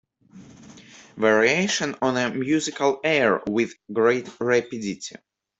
[1.15, 5.17] Variations on a musical air With great rapidity.